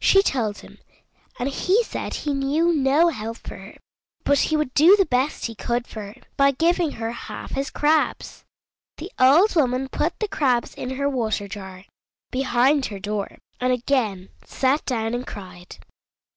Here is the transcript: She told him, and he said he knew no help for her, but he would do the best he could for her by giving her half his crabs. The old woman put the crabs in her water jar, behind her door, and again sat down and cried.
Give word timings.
She 0.00 0.20
told 0.20 0.58
him, 0.58 0.78
and 1.38 1.48
he 1.48 1.84
said 1.84 2.12
he 2.12 2.34
knew 2.34 2.72
no 2.72 3.06
help 3.10 3.36
for 3.36 3.56
her, 3.56 3.76
but 4.24 4.40
he 4.40 4.56
would 4.56 4.74
do 4.74 4.96
the 4.96 5.06
best 5.06 5.46
he 5.46 5.54
could 5.54 5.86
for 5.86 6.00
her 6.02 6.14
by 6.36 6.50
giving 6.50 6.90
her 6.90 7.12
half 7.12 7.52
his 7.52 7.70
crabs. 7.70 8.42
The 8.96 9.12
old 9.20 9.54
woman 9.54 9.88
put 9.88 10.18
the 10.18 10.26
crabs 10.26 10.74
in 10.74 10.96
her 10.96 11.08
water 11.08 11.46
jar, 11.46 11.84
behind 12.32 12.86
her 12.86 12.98
door, 12.98 13.38
and 13.60 13.72
again 13.72 14.30
sat 14.44 14.84
down 14.86 15.14
and 15.14 15.24
cried. 15.24 15.76